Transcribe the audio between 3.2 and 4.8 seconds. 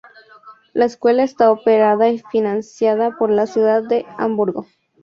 la ciudad de Hamburgo.